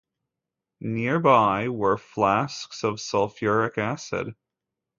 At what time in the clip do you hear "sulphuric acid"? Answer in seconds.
2.99-4.33